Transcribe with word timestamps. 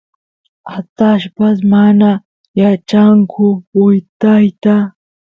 atallpas 0.77 1.57
mana 1.71 2.09
yachanku 2.59 3.43
wytayta 3.83 4.75